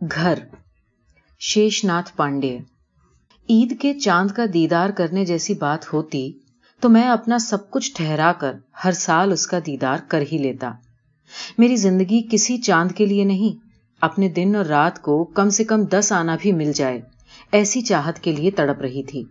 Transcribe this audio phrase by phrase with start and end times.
[0.00, 0.38] گھر۔
[1.40, 2.58] شیش ناتھ پانڈے۔
[3.48, 6.32] عید کے چاند کا دیدار کرنے جیسی بات ہوتی
[6.80, 8.52] تو میں اپنا سب کچھ ٹھہرا کر
[8.84, 10.72] ہر سال اس کا دیدار کر ہی لیتا۔
[11.58, 13.66] میری زندگی کسی چاند کے لیے نہیں،
[14.00, 17.00] اپنے دن اور رات کو کم سے کم دس آنا بھی مل جائے،
[17.52, 19.24] ایسی چاہت کے لیے تڑپ رہی تھی۔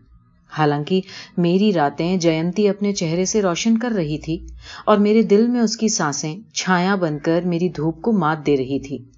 [0.57, 1.01] حالانکہ
[1.37, 4.45] میری راتیں جینتی اپنے چہرے سے روشن کر رہی تھی
[4.85, 8.57] اور میرے دل میں اس کی سانسیں چھایا بن کر میری دھوپ کو مات دے
[8.57, 9.16] رہی تھی۔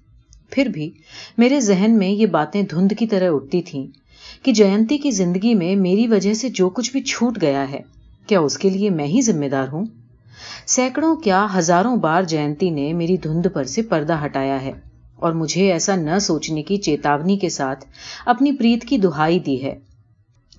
[0.50, 0.90] پھر بھی
[1.38, 3.86] میرے ذہن میں یہ باتیں دھند کی طرح اٹھتی تھیں
[4.42, 7.80] کہ جینتی کی زندگی میں میری وجہ سے جو کچھ بھی چھوٹ گیا ہے،
[8.26, 9.84] کیا اس کے لیے میں ہی ذمہ دار ہوں؟
[10.66, 14.72] سینکڑوں کیا ہزاروں بار جینتی نے میری دھند پر سے پردہ ہٹایا ہے
[15.16, 17.84] اور مجھے ایسا نہ سوچنے کی چیتاونی کے ساتھ
[18.26, 19.74] اپنی پریت کی دہائی دی ہے۔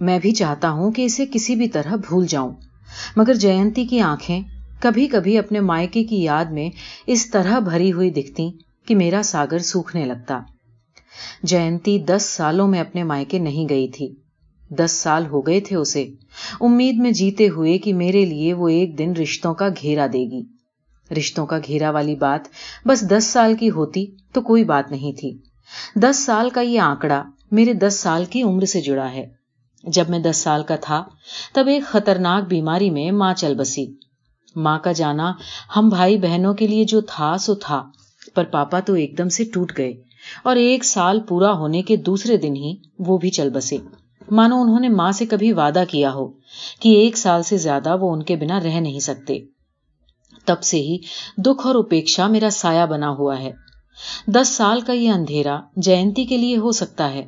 [0.01, 2.51] میں بھی چاہتا ہوں کہ اسے کسی بھی طرح بھول جاؤں،
[3.15, 4.41] مگر جینتی کی آنکھیں
[4.79, 6.69] کبھی کبھی اپنے مائکے کی یاد میں
[7.07, 8.49] اس طرح بھری ہوئی دکھتی
[8.87, 10.39] کہ میرا ساگر سوکھنے لگتا۔
[11.43, 14.15] جینتی دس سالوں میں اپنے مائکے نہیں گئی تھی۔
[14.69, 16.07] دس سال ہو گئے تھے اسے۔
[16.61, 20.41] امید میں جیتے ہوئے کہ میرے لیے وہ ایک دن رشتوں کا گھیرا دے گی۔
[21.17, 22.41] رشتوں کا گھیرا والی بات
[22.85, 25.37] بس دس سال کی ہوتی تو کوئی بات نہیں تھی۔
[25.95, 29.25] دس سال کا یہ آنکڑا میرے دس سال کی عمر سے جڑا ہے۔
[29.83, 31.03] جب میں دس سال کا تھا
[31.53, 33.85] تب ایک خطرناک بیماری میں ماں چل بسی۔
[34.55, 35.33] ماں کا جانا
[35.75, 37.83] ہم بھائی بہنوں کے لیے جو تھا سو تھا۔
[38.33, 39.93] پر پاپا تو ایک دم سے ٹوٹ گئے
[40.43, 43.77] اور ایک سال پورا ہونے کے دوسرے دن ہی وہ بھی چل بسے۔
[44.31, 46.27] مانو انہوں نے ماں سے کبھی وعدہ کیا ہو
[46.79, 49.39] کہ ایک سال سے زیادہ وہ ان کے بنا رہ نہیں سکتے۔
[50.45, 50.97] تب سے ہی
[51.37, 53.51] دکھ اور اپیکشا میرا سایہ بنا ہوا ہے۔
[54.27, 57.25] دس سال کا یہ اندھیرا جینتی کے لیے ہو سکتا ہے۔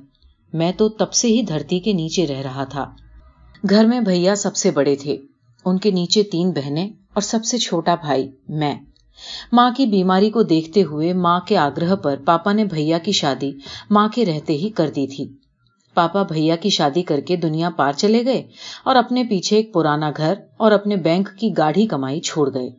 [0.53, 2.91] میں تو تب سے ہی دھرتی کے نیچے رہ رہا تھا۔
[3.69, 5.17] گھر میں بھیا سب سے بڑے تھے۔
[5.65, 8.75] ان کے نیچے تین بہنیں اور سب سے چھوٹا بھائی، میں۔
[9.51, 13.51] ماں کی بیماری کو دیکھتے ہوئے ماں کے آگرہ پر پاپا نے بھیا کی شادی
[13.89, 15.25] ماں کے رہتے ہی کر دی تھی۔
[15.93, 18.43] پاپا بھیا کی شادی کر کے دنیا پار چلے گئے
[18.83, 22.69] اور اپنے پیچھے ایک پرانا گھر اور اپنے بینک کی گاڑھی کمائی چھوڑ گئے۔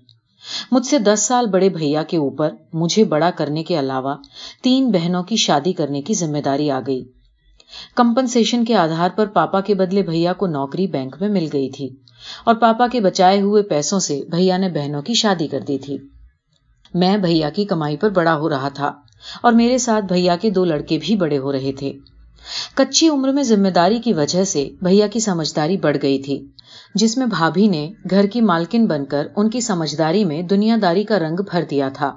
[0.73, 4.15] مجھ سے دس سال بڑے بھیا کے اوپر مجھے بڑا کرنے کے علاوہ
[4.63, 7.05] تین بہنوں کی شادی کرنے کی ذمہ داری آ گئی۔
[7.95, 11.89] کمپنسیشن کے آدھار پر پاپا کے بدلے بھیا کو نوکری بینک میں مل گئی تھی
[12.45, 15.99] اور پاپا کے بچائے ہوئے پیسوں سے بھیا نے بہنوں کی شادی کر دی تھی۔
[16.95, 18.93] میں بھیا کی کمائی پر بڑا ہو رہا تھا
[19.43, 21.93] اور میرے ساتھ بھیا کے دو لڑکے بھی بڑے ہو رہے تھے۔
[22.75, 26.47] کچی عمر میں ذمہ داری کی وجہ سے بھیا کی سمجھداری بڑھ گئی تھی،
[26.95, 31.05] جس میں بھابھی نے گھر کی مالکن بن کر ان کی سمجھداری میں دنیا داری
[31.05, 32.17] کا رنگ بھر دیا تھا۔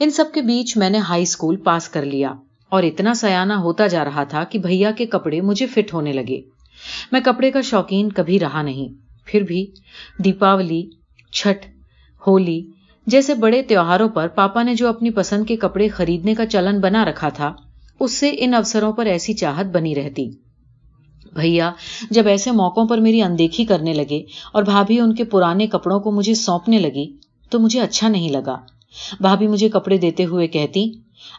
[0.00, 2.34] ان سب کے بیچ میں نے ہائی اسکول پاس کر لیا
[2.68, 6.40] اور اتنا سیاح ہوتا جا رہا تھا کہ بھیا کے کپڑے مجھے فٹ ہونے لگے۔
[7.12, 8.88] میں کپڑے کا شوقین کبھی رہا نہیں۔
[9.24, 9.66] پھر بھی
[10.24, 10.90] دیپاولی،
[11.32, 11.66] چھٹ،
[12.26, 12.62] ہولی
[13.10, 17.04] جیسے بڑے تیوہاروں پر پاپا نے جو اپنی پسند کے کپڑے خریدنے کا چلن بنا
[17.04, 17.52] رکھا تھا،
[18.00, 20.28] اس سے ان افسروں پر ایسی چاہت بنی رہتی۔
[21.34, 21.70] بھیا،
[22.10, 24.22] جب ایسے موقعوں پر میری اندیکھی کرنے لگے
[24.52, 27.06] اور بھابھی ان کے پرانے کپڑوں کو مجھے سونپنے لگی،
[27.50, 28.56] تو مجھے اچھا نہیں لگا۔
[29.20, 30.90] بھابھی مجھے کپڑے دیتے ہوئے کہتی،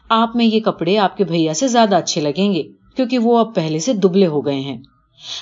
[0.10, 2.64] آپ میں یہ کپڑے آپ کے بھیا سے زیادہ اچھے لگیں گے،
[2.96, 4.78] کیونکہ وہ اب پہلے سے دبلے ہو گئے ہیں۔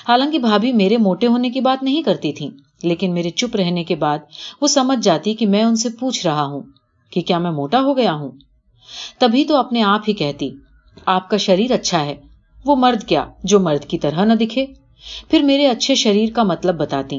[0.08, 2.50] حالانکہ بھابھی میرے موٹے ہونے کی بات نہیں کرتی تھی
[2.82, 4.18] لیکن میرے چپ رہنے کے بعد
[4.60, 6.62] وہ سمجھ جاتی کہ میں ان سے پوچھ رہا ہوں
[7.10, 8.30] کہ کیا میں موٹا ہو گیا ہوں۔
[9.18, 10.50] تبھی تو اپنے آپ ہی کہتی،
[11.06, 12.14] آپ کا شریر اچھا ہے،
[12.64, 14.66] وہ مرد کیا جو مرد کی طرح نہ دکھے؟
[15.30, 17.18] پھر میرے اچھے شریر کا مطلب بتاتی،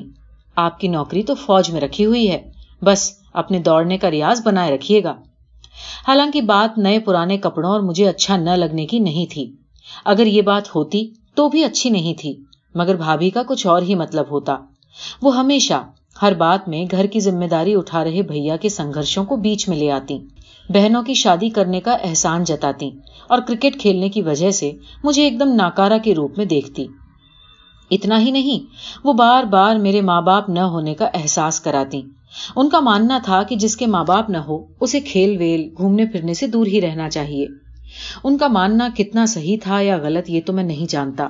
[0.56, 2.52] آپ کی نوکری تو فوج میں رکھی ہوئی ہے،
[2.82, 5.16] بس اپنے دوڑنے کا ریاض بنائے رکھیے گا۔
[6.08, 9.52] حالانکہ بات نئے پرانے کپڑوں اور مجھے اچھا نہ لگنے کی نہیں تھی۔
[10.06, 12.36] اگر یہ بات ہوتی تو بھی اچھی نہیں تھی،
[12.76, 14.58] مگر بھابھی کا کچھ اور ہی مطلب ہوتا۔
[15.22, 15.84] وہ ہمیشہ
[16.22, 19.78] ہر بات میں گھر کی ذمہ داری اٹھا رہے بھیا کے سنگرشوں کو بیچ میں
[19.78, 20.20] لے آتی،
[20.70, 22.92] بہنوں کی شادی کرنے کا احسان جتاتی
[23.28, 24.72] اور کرکٹ کھیلنے کی وجہ سے
[25.04, 26.88] مجھے ایک دم ناکارا کے روپ میں دیکھتی۔
[27.92, 28.66] اتنا ہی نہیں،
[29.04, 32.02] وہ بار بار میرے ماں باپ نہ ہونے کا احساس کراتی۔
[32.56, 36.06] ان کا ماننا تھا کہ جس کے ماں باپ نہ ہو، اسے کھیل ویل، گھومنے
[36.06, 37.48] پھرنے سے دور ہی رہنا چاہیے۔
[38.24, 41.28] ان کا ماننا کتنا صحیح تھا یا غلط، یہ تو میں نہیں جانتا۔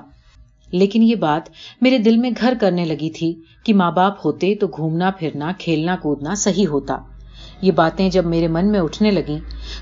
[0.72, 1.50] لیکن یہ بات
[1.82, 3.34] میرے دل میں گھر کرنے لگی تھی
[3.64, 6.98] کہ ماں باپ ہوتے تو گھومنا پھرنا کھیلنا کودنا صحیح ہوتا۔
[7.62, 9.38] یہ باتیں جب میرے من میں اٹھنے لگی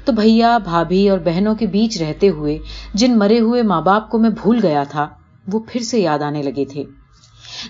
[0.05, 2.57] تو بھیا، بھابھی اور بہنوں کے بیچ رہتے ہوئے
[2.93, 5.07] جن مرے ہوئے ماں باپ کو میں بھول گیا تھا،
[5.53, 6.83] وہ پھر سے یاد آنے لگے تھے۔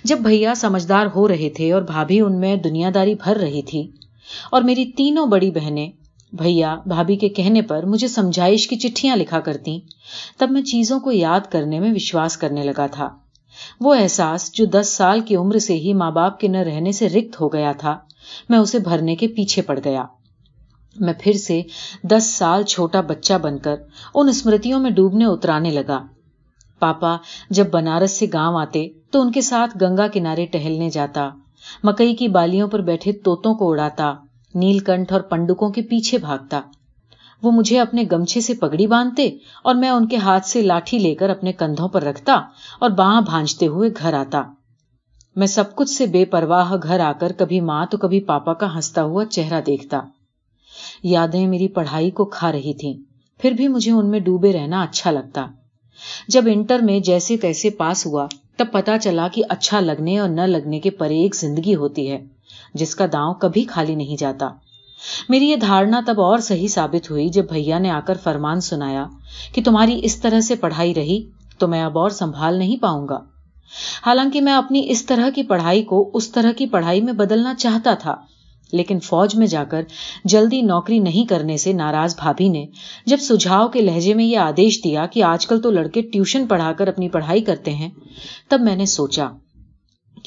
[0.03, 3.91] جب بھیا سمجھدار ہو رہے تھے اور بھابھی ان میں دنیا داری بھر رہی تھی
[4.51, 5.89] اور میری تینوں بڑی بہنیں
[6.33, 9.79] بھیا، بھابھی کے کہنے پر مجھے سمجھائش کی چٹھیاں لکھا کرتی،
[10.37, 13.09] تب میں چیزوں کو یاد کرنے میں وشواس کرنے لگا تھا۔
[13.79, 17.09] وہ احساس جو دس سال کی عمر سے ہی ماں باپ کے نہ رہنے سے
[17.09, 17.97] رکت ہو گیا تھا،
[18.49, 20.05] میں اسے بھرنے کے پیچھے پڑ گیا۔
[20.95, 21.61] میں پھر سے
[22.03, 23.75] دس سال چھوٹا بچہ بن کر
[24.15, 26.05] ان اسمرتیوں میں ڈوبنے اترانے لگا۔
[26.79, 27.17] پاپا
[27.49, 31.29] جب بنارس سے گاؤں آتے تو ان کے ساتھ گنگا کنارے ٹہلنے جاتا،
[31.83, 34.13] مکئی کی بالیوں پر بیٹھے توتوں کو اڑاتا۔
[34.55, 36.61] نیل کنٹھ اور پنڈکوں کے پیچھے بھاگتا۔
[37.43, 39.29] وہ مجھے اپنے گمچھے سے پگڑی باندھتے
[39.63, 42.33] اور میں ان کے ہاتھ سے لاٹھی لے کر اپنے کندھوں پر رکھتا
[42.79, 44.43] اور باہ بھانجتے ہوئے گھر آتا۔
[45.35, 48.75] میں سب کچھ سے بے پرواہ گھر آ کر کبھی ماں تو کبھی پاپا کا
[48.75, 50.01] ہنستا ہوا چہرہ دیکھتا۔
[51.03, 52.93] یادیں میری پڑھائی کو کھا رہی تھیں،
[53.39, 55.45] پھر بھی مجھے ان میں ڈوبے رہنا اچھا لگتا۔
[56.27, 60.41] جب انٹر میں جیسے تیسے پاس ہوا، تب پتا چلا کہ اچھا لگنے اور نہ
[60.41, 62.25] لگنے کے پرے ایک زندگی ہوتی ہے۔
[62.73, 64.49] جس کا داؤں کبھی خالی نہیں جاتا۔
[65.29, 69.05] میری یہ دھارنا تب اور صحیح ثابت ہوئی جب بھیا نے آ کر فرمان سنایا
[69.53, 71.21] کہ تمہاری اس طرح سے پڑھائی رہی
[71.57, 73.19] تو میں اب اور سنبھال نہیں پاؤں گا۔
[74.05, 77.93] حالانکہ میں اپنی اس طرح کی پڑھائی کو اس طرح کی پڑھائی میں بدلنا چاہتا
[77.93, 78.15] تھا،
[78.73, 79.83] لیکن فوج میں جا کر
[80.25, 82.65] جلدی نوکری نہیں کرنے سے ناراض بھابھی نے
[83.05, 86.71] جب سجھاؤ کے لہجے میں یہ آدیش دیا کہ آج کل تو لڑکے ٹیوشن پڑھا
[86.73, 87.89] کر اپنی پڑھائی کرتے ہیں،
[88.49, 89.29] تب میں نے سوچا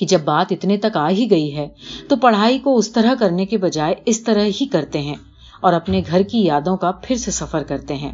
[0.03, 1.69] کہ جب بات اتنے تک آ ہی گئی ہے
[2.09, 5.15] تو پڑھائی کو اس طرح کرنے کے بجائے اس طرح ہی کرتے ہیں
[5.61, 8.13] اور اپنے گھر کی یادوں کا پھر سے سفر کرتے ہیں۔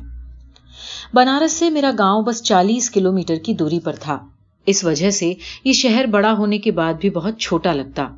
[1.14, 4.19] بنارس سے میرا گاؤں بس چالیس کلو میٹر کی دوری پر تھا۔
[4.67, 8.08] اس وجہ سے یہ شہر بڑا ہونے کے بعد بھی بہت چھوٹا لگتا۔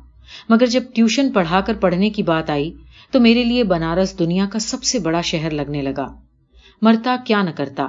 [0.49, 2.71] مگر جب ٹیوشن پڑھا کر پڑھنے کی بات آئی
[3.11, 6.07] تو میرے لیے بنارس دنیا کا سب سے بڑا شہر لگنے لگا۔
[6.81, 7.87] مرتا کیا نہ کرتا،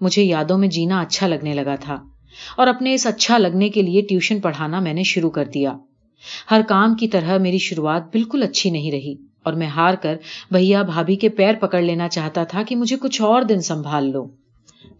[0.00, 1.96] مجھے یادوں میں جینا اچھا لگنے لگا تھا۔
[2.56, 5.76] اور اپنے اس اچھا لگنے کے لیے ٹیوشن پڑھانا میں نے شروع کر دیا۔
[6.50, 10.16] ہر کام کی طرح میری شروعات بالکل اچھی نہیں رہی اور میں ہار کر
[10.50, 14.24] بھیا بھابھی کے پیر پکڑ لینا چاہتا تھا کہ مجھے کچھ اور دن سنبھال لو۔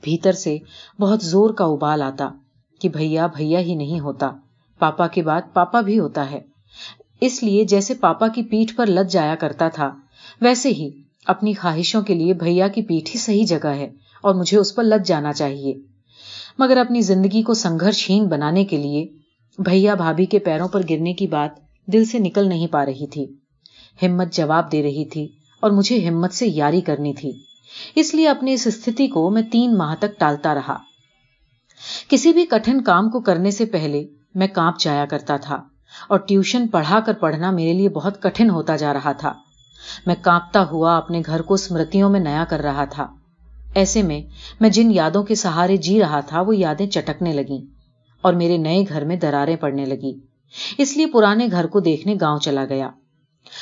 [0.00, 0.56] بھیتر سے
[1.00, 2.28] بہت زور کا ابال آتا
[2.80, 4.30] کہ بھیا بھیا ہی نہیں ہوتا۔
[4.78, 6.40] پاپا کے بعد پاپا بھی ہوتا ہے۔
[7.20, 9.94] اس لیے جیسے پاپا کی پیٹھ پر لد جایا کرتا تھا،
[10.40, 10.90] ویسے ہی
[11.26, 13.88] اپنی خواہشوں کے لیے بھیا کی پیٹھ ہی صحیح جگہ ہے
[14.22, 15.89] اور مجھے اس پر لد جانا چاہیے۔
[16.60, 19.06] مگر اپنی زندگی کو سنگھرشہین بنانے کے لیے
[19.58, 21.50] بھیا بھابھی کے پیروں پر گرنے کی بات
[21.92, 23.26] دل سے نکل نہیں پا رہی تھی۔
[24.02, 25.28] ہمت جواب دے رہی تھی
[25.60, 27.32] اور مجھے ہمت سے یاری کرنی تھی۔
[27.94, 30.76] اس لیے اپنی اس استھتی کو میں تین ماہ تک ٹالتا رہا۔
[32.08, 35.54] کسی بھی کٹھن کام کو کرنے سے پہلے میں کانپ جایا کرتا تھا
[36.08, 39.32] اور ٹیوشن پڑھا کر پڑھنا میرے لیے بہت کٹھن ہوتا جا رہا تھا۔
[40.06, 43.06] میں کانپتا ہوا اپنے گھر کو اسمرتیوں میں نیا کر رہا تھا۔
[43.74, 44.20] ایسے میں
[44.60, 47.66] میں جن یادوں کے سہارے جی رہا تھا، وہ یادیں چٹکنے لگی
[48.20, 50.12] اور میرے نئے گھر میں دراریں پڑنے لگی
[50.78, 52.90] اس لیے پرانے گھر کو دیکھنے گاؤں چلا گیا۔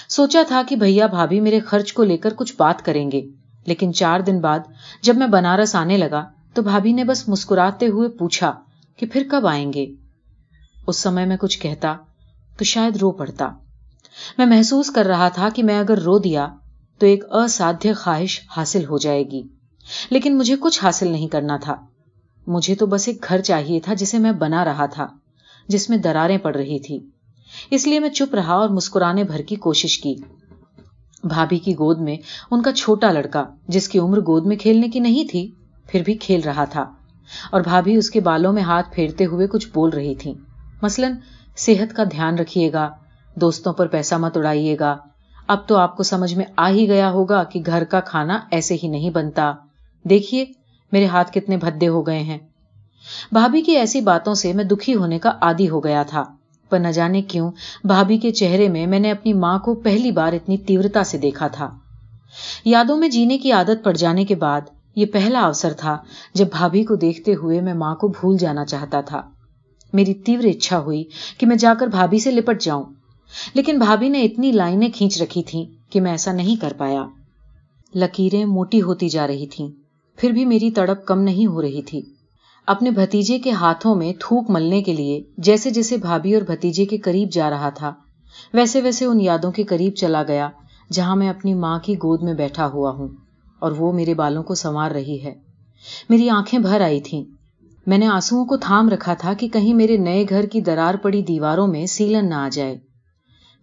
[0.08, 3.20] سوچا تھا کہ بھیا بھابھی میرے خرچ کو لے کر کچھ بات کریں گے،
[3.66, 4.58] لیکن چار دن بعد
[5.02, 6.24] جب میں بنارس آنے لگا
[6.54, 8.52] تو بھابھی نے بس مسکراتے ہوئے پوچھا
[8.96, 9.86] کہ پھر کب آئیں گے؟
[10.86, 11.96] اس سمے میں کچھ کہتا
[12.58, 13.50] تو شاید رو پڑتا۔
[14.38, 16.48] میں محسوس کر رہا تھا کہ میں اگر رو دیا
[16.98, 19.42] تو ایک اسادھیہ خواہش حاصل ہو جائے گی۔
[20.10, 21.76] لیکن مجھے کچھ حاصل نہیں کرنا تھا۔
[22.46, 25.06] مجھے تو بس ایک گھر چاہیے تھا جسے میں بنا رہا تھا،
[25.68, 26.98] جس میں دراریں پڑ رہی تھی
[27.70, 30.14] اس لیے میں چپ رہا اور مسکرانے بھر کی کوشش کی۔
[31.24, 32.16] بھابھی کی گود میں
[32.50, 35.50] ان کا چھوٹا لڑکا، جس کی عمر گود میں کھیلنے کی نہیں تھی،
[35.86, 36.92] پھر بھی کھیل رہا تھا۔
[37.50, 40.34] اور بھابھی اس کے بالوں میں ہاتھ پھیرتے ہوئے کچھ بول رہی تھی
[40.82, 41.12] مثلاً،
[41.56, 42.90] صحت کا دھیان رکھیے گا،
[43.34, 44.96] دوستوں پر پیسہ مت اڑائیے گا۔
[45.48, 48.76] اب تو آپ کو سمجھ میں آ ہی گیا ہوگا کہ گھر کا کھانا ایسے
[48.82, 49.52] ہی نہیں بنتا۔
[50.04, 50.44] دیکھیے
[50.92, 52.38] میرے ہاتھ کتنے بھدے ہو گئے ہیں۔
[53.32, 56.24] بھابھی کی ایسی باتوں سے میں دکھی ہونے کا عادی ہو گیا تھا۔
[56.70, 57.50] پر نہ جانے کیوں
[57.84, 61.48] بھابھی کے چہرے میں میں نے اپنی ماں کو پہلی بار اتنی تیورتا سے دیکھا
[61.48, 61.70] تھا۔
[62.64, 64.60] یادوں میں جینے کی عادت پڑ جانے کے بعد
[64.94, 65.98] یہ پہلا اوسر تھا
[66.34, 69.22] جب بھابھی کو دیکھتے ہوئے میں ماں کو بھول جانا چاہتا تھا۔
[69.92, 71.04] میری تیور اچھا ہوئی
[71.38, 72.84] کہ میں جا کر بھابھی سے لپٹ جاؤں۔
[73.54, 77.06] لیکن بھابھی نے اتنی لائنیں کھینچ رکھی تھی کہ میں ایسا نہیں کر پایا۔
[77.94, 79.87] لکیریں موٹی ہوتی جا رہی تھیں۔
[80.18, 82.02] پھر بھی میری تڑپ کم نہیں ہو رہی تھی۔
[82.66, 86.98] اپنے بھتیجے کے ہاتھوں میں تھوک ملنے کے لیے جیسے جیسے بھابھی اور بھتیجے کے
[86.98, 87.94] قریب جا رہا تھا،
[88.52, 90.48] ویسے ویسے ان یادوں کے قریب چلا گیا
[90.92, 93.08] جہاں میں اپنی ماں کی گود میں بیٹھا ہوا ہوں
[93.58, 95.34] اور وہ میرے بالوں کو سنوار رہی ہے۔
[96.08, 97.24] میری آنکھیں بھر آئی تھیں۔
[97.86, 101.22] میں نے آنسو کو تھام رکھا تھا کہ کہیں میرے نئے گھر کی درار پڑی
[101.22, 102.78] دیواروں میں سیلن نہ آ جائے۔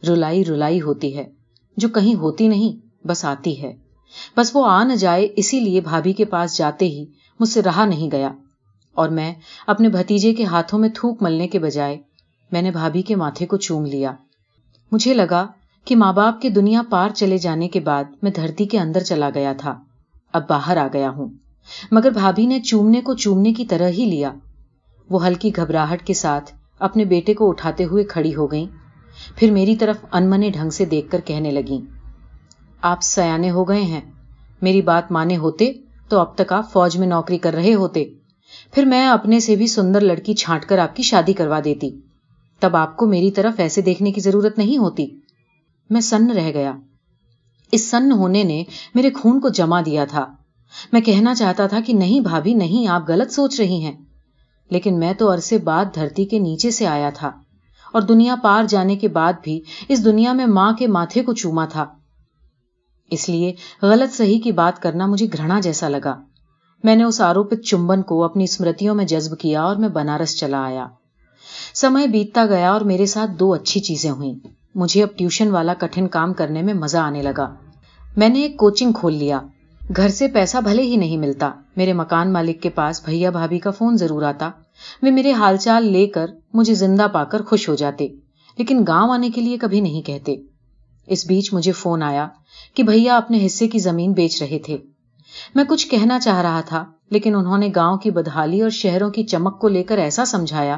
[0.08, 1.26] رلائی رلائی ہوتی ہے۔
[1.78, 3.85] جو کہیں ہوتی نہیں، بس آتی ہے۔
[4.38, 7.06] بس وہ آ نہ جائے، اسی لیے بھابھی کے پاس جاتے ہی
[7.40, 8.32] مجھ سے رہا نہیں گیا۔
[8.94, 9.34] اور میں
[9.68, 11.98] اپنے بھتیجے کے ہاتھوں میں تھوک ملنے کے بجائے
[12.52, 14.12] میں نے بھابھی کے ماتھے کو چوم لیا۔
[14.92, 15.48] مجھے لگا
[15.86, 19.30] کہ ماں باپ کے دنیا پار چلے جانے کے بعد میں دھرتی کے اندر چلا
[19.36, 19.80] گیا تھا۔
[20.34, 21.30] اب باہر آ گیا ہوں۔
[21.92, 24.34] مگر بھابھی نے چومنے کو چومنے کی طرح ہی لیا۔
[25.10, 28.66] وہ ہلکی گھبراہٹ کے ساتھ اپنے بیٹے کو اٹھاتے ہوئے کھڑی ہو گئی
[29.36, 31.82] پھر میری طرف انمنے ڈھنگ سے دیکھ کر کہنے لگی
[32.86, 34.02] آپ سیانے ہو گئے ہیں۔
[34.62, 35.72] میری بات مانے ہوتے
[36.10, 38.06] تو اب تک آپ فوج میں نوکری کر رہے ہوتے۔
[38.72, 42.00] پھر میں اپنے سے بھی سندر لڑکی چھانٹ کر آپ کی شادی کروا دیتی۔
[42.60, 45.08] تب آپ کو میری طرف ایسے دیکھنے کی ضرورت نہیں ہوتی۔
[45.90, 46.74] میں سن رہ گیا۔
[47.72, 48.64] اس سن ہونے نے
[48.96, 50.26] میرے خون کو جما دیا تھا۔
[50.92, 53.98] میں کہنا چاہتا تھا کہ نہیں بھابھی، نہیں، آپ غلط سوچ رہی ہیں۔
[54.70, 57.32] لیکن میں تو عرصے بعد دھرتی کے نیچے سے آیا تھا۔
[57.94, 61.66] اور دنیا پار جانے کے بعد بھی اس دنیا میں ماں کے ماتھے کو چوما
[61.66, 61.86] تھا۔
[63.12, 66.16] اس لیے غلط صحیح کی بات کرنا مجھے گھرنا جیسا لگا۔
[66.84, 70.64] میں نے اس آروپت چمبن کو اپنی اسمرتیوں میں جذب کیا اور میں بنارس چلا
[70.64, 70.88] آیا۔
[71.74, 74.34] سمے بیتتا گیا اور میرے ساتھ دو اچھی چیزیں ہوئیں۔
[74.76, 77.56] مجھے اب ٹیوشن والا کٹھن کام کرنے میں مزہ آنے لگا۔
[78.18, 79.42] میں نے ایک کوچنگ کھول لیا۔
[79.98, 83.72] گھر سے پیسہ بھلے ہی نہیں ملتا۔ میرے مکان مالک کے پاس بھیا بھابھی کا
[83.72, 84.50] فون ضرور آتا۔
[85.02, 88.08] وہ میرے حال چال لے کر مجھے زندہ پا کر خوش ہو جاتے۔
[88.58, 90.36] لیکن گاؤں آنے کے لیے کبھی نہیں کہتے۔
[91.08, 92.28] اس بیچ مجھے فون آیا
[92.74, 94.78] کہ بھیا اپنے حصے کی زمین بیچ رہے تھے۔
[95.56, 99.24] میں کچھ کہنا چاہ رہا تھا، لیکن انہوں نے گاؤں کی بدحالی اور شہروں کی
[99.24, 100.78] چمک کو لے کر ایسا سمجھایا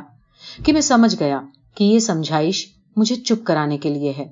[0.65, 1.41] کہ میں سمجھ گیا
[1.75, 2.65] کہ یہ سمجھائش
[2.95, 4.25] مجھے چپ کرانے کے لیے ہے۔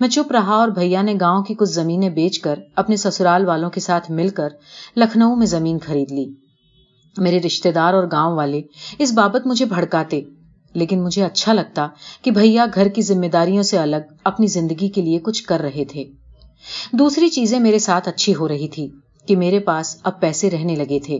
[0.00, 3.70] میں چپ رہا اور بھیا نے گاؤں کی کچھ زمینیں بیچ کر اپنے سسرال والوں
[3.70, 4.48] کے ساتھ مل کر
[4.96, 6.26] لکھنؤ میں زمین خرید لی۔
[7.16, 8.62] میرے رشتے دار اور گاؤں والے
[8.98, 10.20] اس بابت مجھے بھڑکاتے
[10.76, 11.88] لیکن مجھے اچھا لگتا
[12.22, 15.84] کہ بھیا گھر کی ذمہ داریوں سے الگ اپنی زندگی کے لیے کچھ کر رہے
[15.84, 16.04] تھے۔
[16.92, 18.88] دوسری چیزیں میرے ساتھ اچھی ہو رہی تھی
[19.26, 21.18] کہ میرے پاس اب پیسے رہنے لگے تھے۔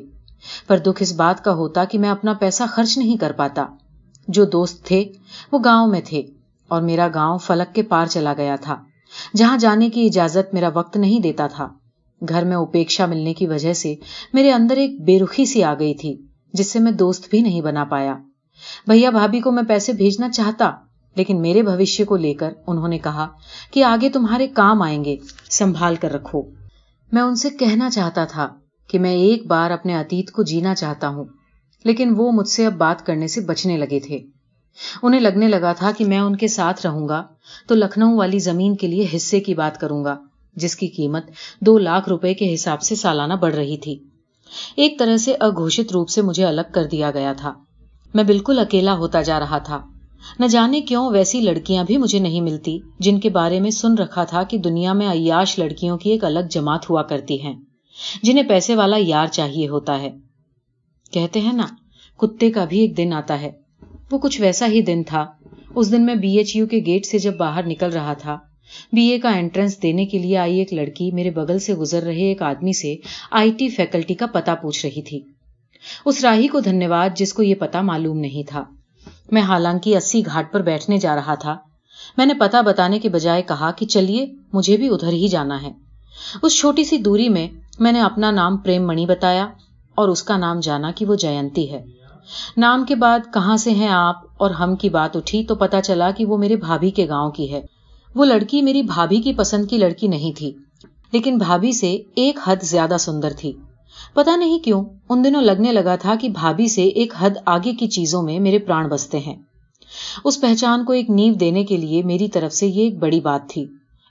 [0.67, 3.67] پر دکھ اس بات کا ہوتا کہ میں اپنا پیسہ خرچ نہیں کر پاتا۔
[4.29, 5.05] جو دوست تھے،
[5.53, 6.23] وہ گاؤں میں تھے
[6.69, 8.77] اور میرا گاؤں فلک کے پار چلا گیا تھا۔
[9.37, 11.69] جہاں جانے کی اجازت میرا وقت نہیں دیتا تھا،
[12.29, 13.95] گھر میں اپیکشا ملنے کی وجہ سے
[14.33, 16.17] میرے اندر ایک بے رخی سی آ گئی تھی،
[16.53, 18.19] جس سے میں دوست بھی نہیں بنا پایا۔
[18.87, 20.71] بھیا بھابھی کو میں پیسے بھیجنا چاہتا،
[21.17, 23.29] لیکن میرے بھوشیہ کو لے کر انہوں نے کہا
[23.71, 25.17] کہ آگے تمہارے کام آئیں گے،
[25.51, 26.43] سنبھال کر رکھو۔
[27.13, 28.49] میں ان سے کہنا چاہتا تھا
[28.89, 31.25] کہ میں ایک بار اپنے اتیت کو جینا چاہتا ہوں،
[31.85, 34.19] لیکن وہ مجھ سے اب بات کرنے سے بچنے لگے تھے۔
[35.03, 37.23] انہیں لگنے لگا تھا کہ میں ان کے ساتھ رہوں گا،
[37.69, 40.17] تو لکھنؤ والی زمین کے لیے حصے کی بات کروں گا،
[40.57, 43.99] جس کی قیمت دو لاکھ روپے کے حساب سے سالانہ بڑھ رہی تھی۔
[44.77, 47.53] ایک طرح سے اگھوشت روپ سے مجھے الگ کر دیا گیا تھا۔
[48.17, 49.81] میں بالکل اکیلا ہوتا جا رہا تھا۔
[50.39, 54.25] نہ جانے کیوں ویسی لڑکیاں بھی مجھے نہیں ملتی جن کے بارے میں سن رکھا
[54.25, 57.55] تھا کہ دنیا میں عیاش لڑکیوں کی ایک الگ جماعت ہوا کرتی ہیں،
[58.23, 60.11] جنہیں پیسے والا یار چاہیے ہوتا ہے۔
[61.11, 61.67] کہتے ہیں نا،
[62.17, 63.51] کتے کا بھی ایک دن آتا ہے۔
[64.13, 65.27] وہ کچھ ویسا ہی دن تھا۔
[65.75, 68.39] اس دن میں بی ایچ یو کے گیٹ سے جب باہر نکل رہا تھا
[68.93, 72.29] بی اے کا انٹرنس دینے کے لیے آئی ایک لڑکی میرے بغل سے گزر رہے
[72.29, 72.95] ایک آدمی سے
[73.31, 75.36] آئی ٹی فیکلٹی کا پتا پوچھ رہی تھی۔
[76.05, 78.65] اس راہی کو دھنیہ واد جس کو یہ پتا معلوم نہیں تھا۔
[79.33, 81.57] میں حالانکہ اسی گھاٹ پر بیٹھنے جا رہا تھا۔
[82.17, 85.73] میں نے پتا بتانے کے بجائے کہا کہ چلیے، مجھے بھی ادھر ہی جانا ہے۔
[86.43, 89.49] اس چھوٹی سی دوری میں میں نے اپنا نام پریم منی بتایا
[89.95, 91.85] اور اس کا نام جانا کہ وہ جینتی ہے۔
[92.57, 96.11] نام کے بعد کہاں سے ہیں آپ اور ہم کی بات اٹھی تو پتا چلا
[96.11, 97.61] کہ وہ میرے بھابھی کے گاؤں کی ہے۔
[98.15, 100.53] وہ لڑکی میری بھابھی کی پسند کی لڑکی نہیں تھی،
[101.13, 103.53] لیکن بھابھی سے ایک حد زیادہ سندر تھی۔
[104.15, 107.87] پتا نہیں کیوں، ان دنوں لگنے لگا تھا کہ بھابھی سے ایک حد آگے کی
[107.87, 109.37] چیزوں میں میرے پران بستے ہیں۔
[110.25, 113.49] اس پہچان کو ایک نیو دینے کے لیے میری طرف سے یہ ایک بڑی بات
[113.49, 113.67] تھی۔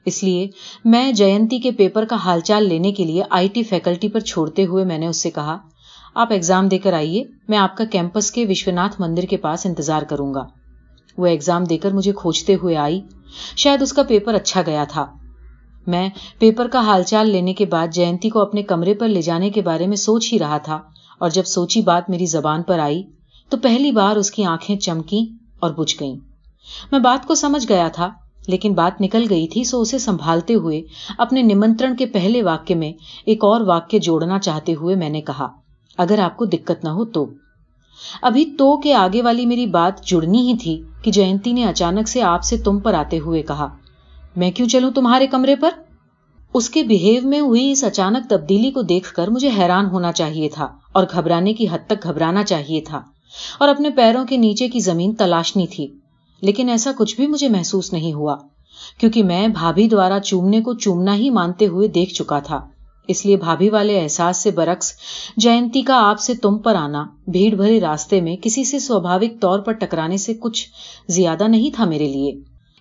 [0.05, 0.47] اس لیے
[0.85, 4.65] میں جینتی کے پیپر کا حال چال لینے کے لیے آئی ٹی فیکلٹی پر چھوڑتے
[4.65, 5.57] ہوئے میں نے اس سے کہا،
[6.15, 10.01] آپ ایگزام دے کر آئیے، میں آپ کا کیمپس کے وشوناتھ مندر کے پاس انتظار
[10.01, 10.45] کروں گا۔
[11.17, 13.01] وہ ایگزام دے کر مجھے کھوجتے ہوئے آئی۔
[13.57, 15.05] شاید اس کا پیپر اچھا گیا تھا۔
[15.87, 19.49] میں پیپر کا حال چال لینے کے بعد جینتی کو اپنے کمرے پر لے جانے
[19.49, 20.79] کے بارے میں سوچ ہی رہا تھا
[21.19, 23.01] اور جب سوچی بات میری زبان پر آئی
[23.49, 25.25] تو پہلی بار اس کی آنکھیں چمکی
[25.59, 26.15] اور بجھ گئیں۔
[26.91, 28.09] میں بات کو سمجھ گیا تھا،
[28.47, 30.81] لیکن بات نکل گئی تھی سو اسے سنبھالتے ہوئے
[31.17, 32.91] اپنے نمنترن کے پہلے واقع میں
[33.25, 35.47] ایک اور واقع جوڑنا چاہتے ہوئے میں نے کہا،
[35.97, 37.25] اگر آپ کو دقت نہ ہو تو۔
[38.21, 42.21] ابھی تو کے آگے والی میری بات جڑنی ہی تھی کہ جینتی نے اچانک سے
[42.21, 43.67] آپ سے تم پر آتے ہوئے کہا
[44.35, 45.69] میں کیوں چلوں تمہارے کمرے پر؟
[46.53, 50.49] اس کے بہیو میں ہوئی اس اچانک تبدیلی کو دیکھ کر مجھے حیران ہونا چاہیے
[50.49, 53.01] تھا اور گھبرانے کی حد تک گھبرانا چاہیے تھا
[53.59, 55.87] اور اپنے پیروں کے نیچے کی زمین تلاشنی تھی،
[56.41, 58.35] لیکن ایسا کچھ بھی مجھے محسوس نہیں ہوا،
[58.97, 62.59] کیونکہ میں بھابھی دوارا چومنے کو چومنا ہی مانتے ہوئے دیکھ چکا تھا۔
[63.07, 64.93] اس لیے بھابھی والے احساس سے برعکس
[65.37, 69.59] جینتی کا آپ سے تم پر آنا، بھیڑ بھرے راستے میں کسی سے سوبھاوک طور
[69.59, 70.67] پر ٹکرانے سے کچھ
[71.07, 72.31] زیادہ نہیں تھا میرے لیے۔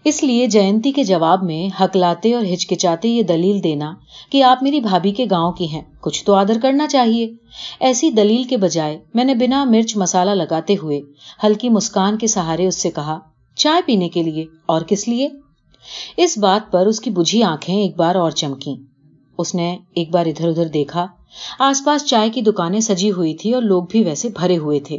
[0.04, 3.92] اس لیے جینتی کے جواب میں حکلاتے اور ہچکچاتے یہ دلیل دینا
[4.32, 7.32] کہ آپ میری بھابھی کے گاؤں کی ہیں۔ کچھ تو آدر کرنا چاہیے۔
[7.80, 11.00] ایسی دلیل کے بجائے میں نے بنا مرچ مسالہ لگاتے ہوئے
[11.44, 13.18] ہلکی مسکان کے سہارے اس سے کہا،
[13.56, 15.28] چائے پینے کے لیے، اور کس لیے؟
[16.16, 18.75] اس بات پر اس کی بجھی آنکھیں ایک بار اور چمکی
[19.38, 21.06] اس نے ایک بار ادھر ادھر دیکھا۔
[21.58, 24.99] آس پاس چائے کی دکانیں سجی ہوئی تھی اور لوگ بھی ویسے بھرے ہوئے تھے۔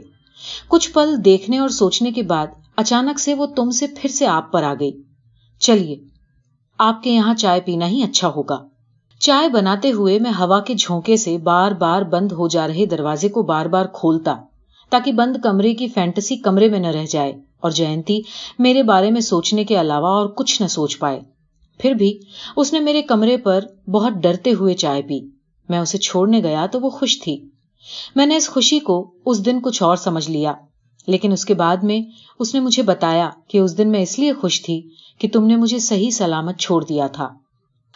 [0.67, 4.51] کچھ پل دیکھنے اور سوچنے کے بعد اچانک سے وہ تم سے پھر سے آپ
[4.51, 4.91] پر آ گئی۔
[5.59, 5.95] چلیے،
[6.79, 8.67] آپ کے یہاں چائے پینا ہی اچھا ہوگا۔
[9.19, 13.29] چائے بناتے ہوئے میں ہوا کے جھونکے سے بار بار بند ہو جا رہے دروازے
[13.29, 14.35] کو بار بار کھولتا،
[14.89, 18.19] تاکہ بند کمرے کی فینٹسی کمرے میں نہ رہ جائے اور جینتی
[18.59, 21.19] میرے بارے میں سوچنے کے علاوہ اور کچھ نہ سوچ پائے۔
[21.79, 22.19] پھر بھی
[22.57, 25.19] اس نے میرے کمرے پر بہت ڈرتے ہوئے چائے پی۔
[25.69, 27.49] میں اسے چھوڑنے گیا تو وہ خوش تھی۔
[28.15, 30.53] میں نے اس خوشی کو اس دن کچھ اور سمجھ لیا۔
[31.07, 32.01] لیکن اس کے بعد میں
[32.39, 34.81] اس نے مجھے بتایا کہ اس دن میں اس لیے خوش تھی
[35.19, 37.29] کہ تم نے مجھے صحیح سلامت چھوڑ دیا تھا۔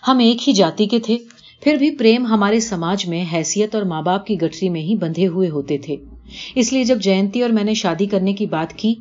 [0.08, 1.18] ہم ایک ہی جاتی کے تھے،
[1.62, 5.28] پھر بھی پریم ہمارے سماج میں حیثیت اور ماں باپ کی گٹری میں ہی بندھے
[5.28, 5.96] ہوئے ہوتے تھے۔
[6.56, 8.96] اس لیے جب جینتی اور میں نے شادی کرنے کی بات کی،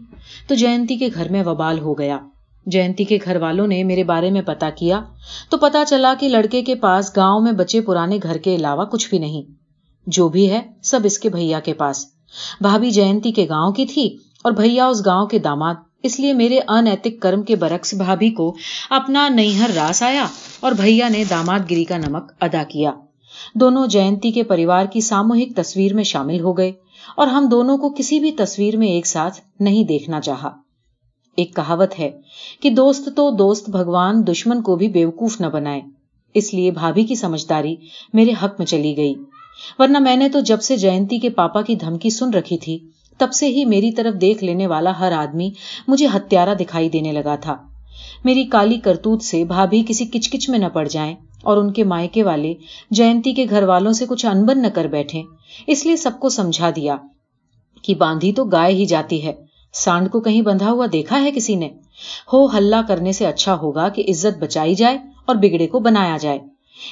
[0.49, 2.19] تو جینتی کے گھر میں وبال ہو گیا۔
[2.67, 5.00] جینتی کے گھر والوں نے میرے بارے میں پتا کیا،
[5.50, 9.11] تو پتا چلا کہ لڑکے کے پاس گاؤں میں بچے پرانے گھر کے علاوہ کچھ
[9.11, 9.43] بھی نہیں۔
[10.07, 12.18] جو بھی ہے، سب اس کے بھیا کے پاس۔
[12.61, 16.61] بھابھی جینتی کے گاؤں کی تھی اور بھیا اس گاؤں کے داماد، اس لیے میرے
[16.69, 18.55] انیتک کرم کے برعکس بھابھی کو
[18.91, 20.27] اپنا نئیہر راس آیا
[20.61, 22.93] اور بھیا نے داماد گری کا نمک ادا کیا۔
[23.55, 26.73] دونوں جینتی کے پریوار کی ساموہک تصویر میں شامل ہو گئے
[27.17, 30.51] اور ہم دونوں کو کسی بھی تصویر میں ایک ساتھ نہیں دیکھنا چاہا۔
[31.37, 32.11] ایک کہاوت ہے
[32.61, 35.81] کہ دوست تو دوست بھگوان دشمن کو بھی بیوقوف نہ بنائے،
[36.35, 37.75] اس لیے بھابھی کی سمجھداری
[38.13, 39.15] میرے حق میں چلی گئی۔
[39.79, 42.79] ورنہ میں نے تو جب سے جینتی کے پاپا کی دھمکی سن رکھی تھی،
[43.19, 45.50] تب سے ہی میری طرف دیکھ لینے والا ہر آدمی
[45.88, 47.57] مجھے ہتھیارا دکھائی دینے لگا تھا۔
[48.25, 51.85] میری کالی کرتوت سے بھابھی کسی کچ کچ میں نہ پڑ جائیں اور ان کے
[51.85, 52.55] مائکے والے
[52.91, 55.23] جینتی کے گھر والوں سے کچھ انبن نہ کر بیٹھے
[55.67, 56.97] اس لیے سب کو سمجھا دیا
[57.83, 59.33] کہ باندھی تو گائے ہی جاتی ہے۔
[59.73, 61.69] سانڈ کو کہیں بندھا ہوا دیکھا ہے کسی نے؟
[62.33, 66.38] ہو ہلا کرنے سے اچھا ہوگا کہ عزت بچائی جائے اور بگڑے کو بنایا جائے۔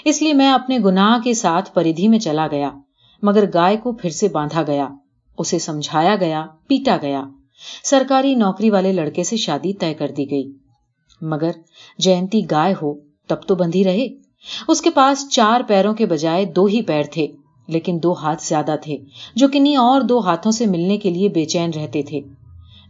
[0.05, 2.71] اس لیے میں اپنے گناہ کے ساتھ پریدھی میں چلا گیا،
[3.23, 4.89] مگر گائے کو پھر سے باندھا گیا،
[5.39, 7.25] اسے سمجھایا گیا، پیٹا گیا۔
[7.85, 10.53] سرکاری نوکری والے لڑکے سے شادی طے کر دی گئی۔
[11.23, 11.51] مگر
[11.99, 12.95] جینتی گائے ہو،
[13.27, 14.09] تب تو بندھی رہے۔
[14.69, 17.27] اس کے پاس چار پیروں کے بجائے دو ہی پیر تھے،
[17.69, 18.97] لیکن دو ہاتھ زیادہ تھے،
[19.35, 22.21] جو کنہیں اور دو ہاتھوں سے ملنے کے لیے بے چین رہتے تھے۔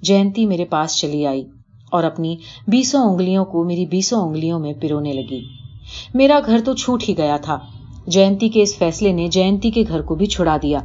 [0.03, 1.45] جینتی میرے پاس چلی آئی
[1.93, 5.66] اور اپنی بیسوں انگلیوں کو میری بیسوں انگلیوں میں پیرونے لگی۔
[6.15, 7.59] میرا گھر تو چھوٹ ہی گیا تھا۔
[8.07, 10.79] جینتی کے اس فیصلے نے جینتی کے گھر کو بھی چھڑا دیا۔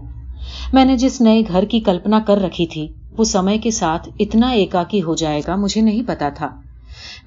[0.74, 2.88] میں نے جس نئے گھر کی کلپنا کر رکھی تھی،
[3.18, 6.50] وہ سمے کے ساتھ اتنا ایکاکی ہو جائے گا، مجھے نہیں پتا تھا۔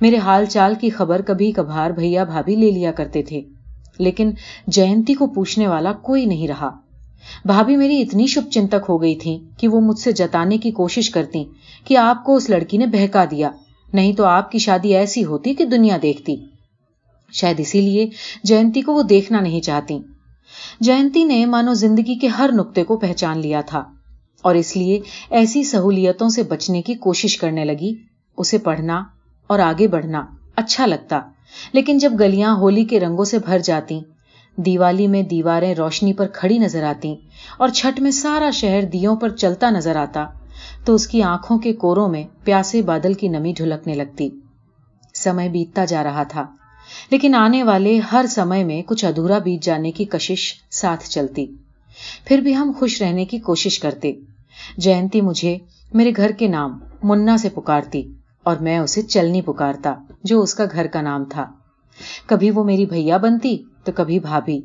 [0.01, 3.41] میرے حال چال کی خبر کبھی کبھار بھیا بھابھی لے لیا کرتے تھے،
[3.99, 4.31] لیکن
[4.67, 6.71] جینتی کو پوچھنے والا کوئی نہیں رہا۔
[7.45, 11.11] بھابھی میری اتنی شب چنتک ہو گئی تھی کہ وہ مجھ سے جتانے کی کوشش
[11.11, 11.45] کرتی
[11.85, 13.51] کہ آپ کو اس لڑکی نے بہکا دیا۔
[13.93, 16.37] نہیں تو آپ کی شادی ایسی ہوتی کہ دنیا دیکھتی۔
[17.35, 18.09] شاید اسی لیے
[18.45, 19.99] جینتی کو وہ دیکھنا نہیں چاہتی۔
[20.81, 23.83] جینتی نے مانو زندگی کے ہر نقطے کو پہچان لیا تھا
[24.45, 27.93] اور اس لیے ایسی سہولیتوں سے بچنے کی کوشش کرنے لگی۔
[28.39, 29.03] اسے پڑھنا
[29.47, 30.25] اور آگے بڑھنا
[30.57, 31.21] اچھا لگتا،
[31.73, 34.01] لیکن جب گلیاں ہولی کے رنگوں سے بھر جاتی،
[34.57, 37.15] دیوالی میں دیواریں روشنی پر کھڑی نظر آتی
[37.57, 40.27] اور چھٹ میں سارا شہر دیوں پر چلتا نظر آتا،
[40.85, 44.29] تو اس کی آنکھوں کے کوروں میں پیاسے بادل کی نمی ڈھلکنے لگتی۔
[45.15, 46.47] سمے بیتتا جا رہا تھا۔
[47.11, 51.47] لیکن آنے والے ہر سمے میں کچھ ادھورا بیت جانے کی کشش ساتھ چلتی۔
[52.25, 54.13] پھر بھی ہم خوش رہنے کی کوشش کرتے۔
[54.77, 55.59] جینتی مجھے
[55.95, 60.65] میرے گھر کے نام منا سے پکارتی اور میں اسے چلنی پکارتا جو اس کا
[60.73, 61.47] گھر کا نام تھا۔
[62.27, 64.61] کبھی وہ میری بھیا بنتی تو کبھی بھابھی،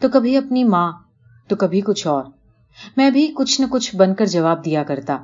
[0.00, 0.92] تو کبھی اپنی ماں
[1.48, 2.24] تو کبھی کچھ اور۔
[2.96, 5.18] میں بھی کچھ نہ کچھ بن کر جواب دیا کرتا۔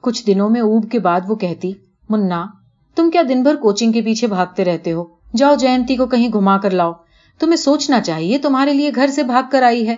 [0.00, 1.72] کچھ دنوں میں اوب کے بعد وہ کہتی،
[2.08, 2.46] منا،
[2.94, 6.58] تم کیا دن بھر کوچنگ کے پیچھے بھاگتے رہتے ہو؟ جاؤ جینتی کو کہیں گھما
[6.58, 6.92] کر لاؤ۔
[7.38, 9.96] تمہیں سوچنا چاہیے تمہارے لیے گھر سے بھاگ کر آئی ہے۔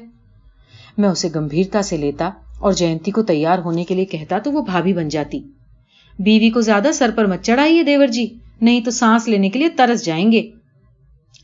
[0.98, 4.62] میں اسے گمبھیرتا سے لیتا اور جینتی کو تیار ہونے کے لیے کہتا تو وہ
[4.62, 5.38] بھابھی بن جاتی۔
[6.18, 9.68] بیوی کو زیادہ سر پر مت چڑھائیے دیور جی نہیں تو سانس لینے کے لیے
[9.68, 10.50] ترس جائیں گے۔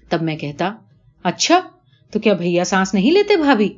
[0.08, 0.72] تب میں کہتا
[1.24, 1.60] اچھا
[2.10, 3.74] تو کیا بھیا سانس نہیں لیتے بھابھی؟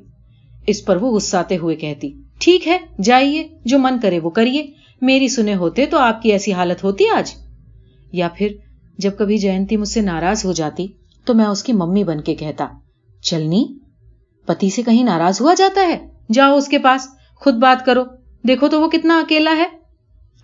[0.67, 4.67] اس پر وہ غصاتے ہوئے کہتی، ٹھیک ہے، جائیے، جو من کرے وہ کریے۔
[5.01, 7.35] میری سنے ہوتے تو آپ کی ایسی حالت ہوتی آج۔
[8.13, 8.49] یا پھر
[9.01, 10.87] جب کبھی جینتی مجھ سے ناراض ہو جاتی
[11.25, 12.67] تو میں اس کی ممی بن کے کہتا،
[13.23, 13.79] چلنی،
[14.47, 18.05] پتی سے کہیں ناراض ہوا جاتا ہے؟ جاؤ اس کے پاس، خود بات کرو۔
[18.49, 19.67] دیکھو تو وہ کتنا اکیلا ہے۔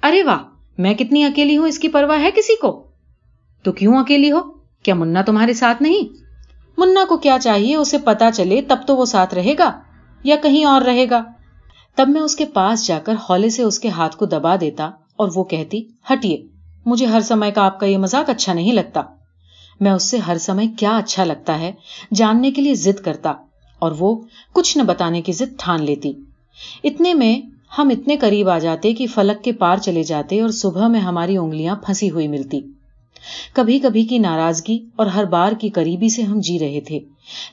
[0.02, 0.38] ارے واہ،
[0.78, 2.86] میں کتنی اکیلی ہوں، اس کی پرواہ ہے کسی کو؟
[3.62, 4.40] تو کیوں اکیلی ہو؟
[4.82, 6.16] کیا منا تمہارے ساتھ نہیں؟
[6.78, 9.80] منا کو کیا چاہیے، اسے پتا چلے تب تو وہ ساتھ رہے گا
[10.24, 11.24] یا کہیں اور رہے گا؟
[11.96, 14.90] تب میں اس کے پاس جا کر ہولے سے اس کے ہاتھ کو دبا دیتا
[15.16, 16.55] اور وہ کہتی، ہٹیے۔
[16.86, 19.02] مجھے ہر سمے کا آپ کا یہ مزاق اچھا نہیں لگتا۔
[19.80, 21.72] میں اس سے ہر سمے کیا اچھا لگتا ہے
[22.14, 23.32] جاننے کے لیے ضد کرتا
[23.82, 24.14] اور وہ
[24.52, 26.12] کچھ نہ بتانے کی ضد ٹھان لیتی۔
[26.84, 27.34] اتنے میں
[27.78, 31.36] ہم اتنے قریب آ جاتے کہ فلک کے پار چلے جاتے اور صبح میں ہماری
[31.36, 32.60] انگلیاں پھنسی ہوئی ملتی۔
[33.52, 36.98] کبھی کبھی کی ناراضگی اور ہر بار کی قریبی سے ہم جی رہے تھے،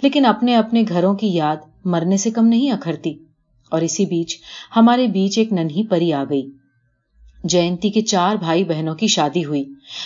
[0.02, 3.14] لیکن اپنے اپنے گھروں کی یاد مرنے سے کم نہیں اکھرتی
[3.72, 4.38] اور اسی بیچ
[4.76, 6.50] ہمارے بیچ ایک ننھی پری آ گئی۔
[7.44, 9.64] جینتی کے چار بھائی بہنوں کی شادی ہوئی۔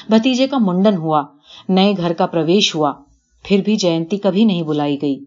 [0.10, 1.24] بھتیجے کا منڈن ہوا،
[1.70, 2.94] نئے گھر کا پرویش ہوا،
[3.44, 5.20] پھر بھی جینتی کبھی نہیں بلائی گئی۔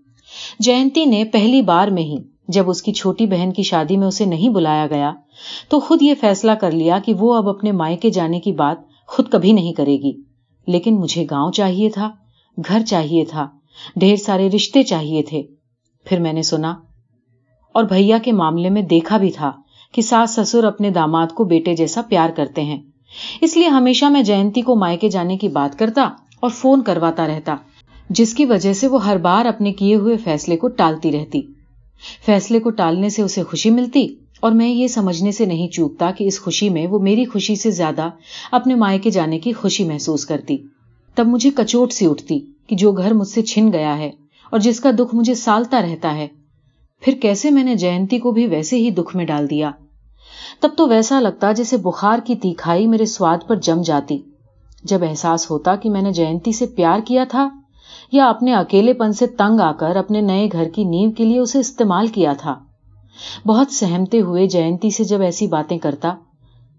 [0.59, 2.17] جینتی نے پہلی بار میں ہی
[2.49, 5.13] جب اس کی چھوٹی بہن کی شادی میں اسے نہیں بلایا گیا،
[5.69, 9.29] تو خود یہ فیصلہ کر لیا کہ وہ اب اپنے مائکے جانے کی بات خود
[9.29, 10.13] کبھی نہیں کرے گی۔
[10.67, 12.11] لیکن مجھے گاؤں چاہیے تھا،
[12.69, 13.49] گھر چاہیے تھا،
[13.97, 15.43] ڈھیر سارے رشتے چاہیے تھے۔
[16.07, 16.75] پھر میں نے سنا،
[17.75, 19.53] اور بھیا کے معاملے میں دیکھا بھی تھا۔
[19.93, 22.81] کہ ساس سسر اپنے داماد کو بیٹے جیسا پیار کرتے ہیں۔
[23.41, 26.09] اس لیے ہمیشہ میں جینتی کو مائکے جانے کی بات کرتا
[26.41, 27.57] اور فون کرواتا رہتا،
[28.11, 31.41] جس کی وجہ سے وہ ہر بار اپنے کیے ہوئے فیصلے کو ٹالتی رہتی۔
[32.27, 34.07] فیصلے کو ٹالنے سے اسے خوشی ملتی
[34.41, 37.71] اور میں یہ سمجھنے سے نہیں چوکتا کہ اس خوشی میں وہ میری خوشی سے
[37.71, 38.09] زیادہ
[38.53, 40.57] اپنے مائکے جانے کی خوشی محسوس کرتی۔
[41.15, 44.11] تب مجھے کچوٹ سی اٹھتی کہ جو گھر مجھ سے چھن گیا ہے
[44.51, 46.29] اور جس کا دکھ مجھے سالتا رہتا ہے
[47.01, 49.71] پھر کیسے میں نے جینتی کو بھی ویسے ہی دکھ میں ڈال دیا؟
[50.61, 54.19] تب تو ویسا لگتا جیسے بخار کی تیکھائی میرے سواد پر جم جاتی۔
[54.85, 57.49] جب احساس ہوتا کہ میں نے جینتی سے پیار کیا تھا
[58.13, 61.39] یا اپنے اکیلے پن سے تنگ آ کر اپنے نئے گھر کی نیو کے لیے
[61.39, 62.55] اسے استعمال کیا تھا۔
[63.47, 66.15] بہت سہمتے ہوئے جینتی سے جب ایسی باتیں کرتا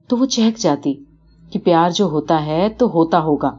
[0.08, 0.94] تو وہ چہک جاتی
[1.52, 3.52] کہ پیار جو ہوتا ہے تو ہوتا ہوگا۔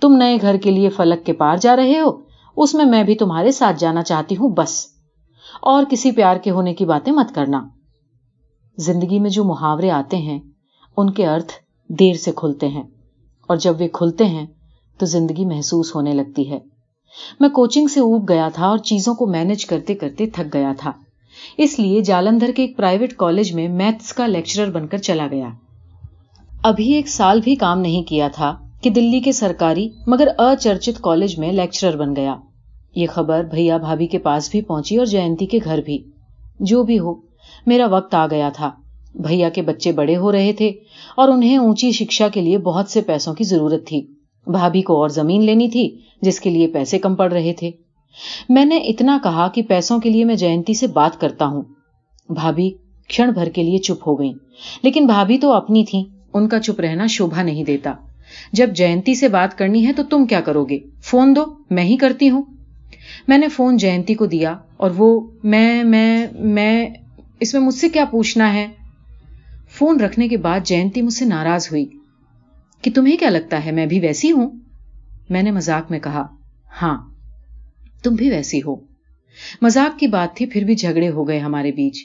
[0.00, 2.10] تم نئے گھر کے لیے فلک کے پار جا رہے ہو،
[2.56, 4.97] اس میں میں بھی تمہارے ساتھ جانا چاہتی ہوں، بس۔
[5.62, 7.68] اور کسی پیار کے ہونے کی باتیں مت کرنا۔
[8.78, 10.38] زندگی میں جو محاورے آتے ہیں،
[10.96, 11.52] ان کے ارتھ
[11.88, 12.82] دیر سے کھلتے ہیں،
[13.48, 14.46] اور جب وہ کھلتے ہیں،
[14.98, 16.58] تو زندگی محسوس ہونے لگتی ہے۔
[17.40, 20.92] میں کوچنگ سے اوب گیا تھا اور چیزوں کو مینج کرتے کرتے تھک گیا تھا۔
[21.58, 25.48] اس لیے جالندھر کے ایک پرائیویٹ کالج میں میتھس کا لیکچرر بن کر چلا گیا۔
[26.62, 31.38] ابھی ایک سال بھی کام نہیں کیا تھا کہ دلی کے سرکاری مگر اچرچت کالج
[31.38, 32.34] میں لیکچرر بن گیا۔
[32.98, 35.98] یہ خبر بھیا بھابھی کے پاس بھی پہنچی اور جینتی کے گھر بھی۔
[36.60, 37.14] جو بھی ہو،
[37.66, 38.70] میرا وقت آ گیا تھا۔
[39.14, 40.68] بھیا کے بچے بڑے ہو رہے تھے
[41.16, 44.06] اور انہیں اونچی شکشا کے لیے بہت سے پیسوں کی ضرورت تھی۔
[44.46, 47.70] بھابھی کو اور زمین لینی تھی جس کے لیے پیسے کم پڑ رہے تھے۔
[48.48, 51.62] میں نے اتنا کہا کہ پیسوں کے لیے میں جینتی سے بات کرتا ہوں۔
[52.28, 52.70] بھابھی
[53.08, 54.32] کھڑ بھر کے لیے چپ ہو گئی
[54.82, 57.92] لیکن بھابھی تو اپنی تھی ان کا چپ رہنا شوبھا نہیں دیتا۔
[58.52, 61.96] جب جینتی سے بات کرنی ہے تو تم کیا کرو گے؟ فون دو، میں ہی
[61.96, 62.42] کرتی ہوں۔
[63.28, 66.88] میں نے فون جینتی کو دیا اور وہ میں میں میں
[67.40, 68.66] اس میں مجھ سے کیا پوچھنا ہے؟
[69.70, 71.86] فون رکھنے کے بعد جینتی مجھ سے ناراض ہوئی۔
[72.82, 74.50] کہ تمہیں کیا لگتا ہے میں بھی ویسی ہوں؟
[75.30, 76.26] میں نے مزاق میں کہا
[76.82, 76.98] ہاں
[78.02, 78.76] تم بھی ویسی ہو۔
[79.62, 81.98] مزاق کی بات تھی، پھر بھی جھگڑے ہو گئے ہمارے بیچ۔